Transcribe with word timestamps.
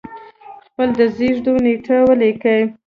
خپل 0.65 0.89
د 0.99 1.01
زیږی 1.15 1.49
و 1.53 1.57
نېټه 1.65 1.97
ولیکل 2.07 2.61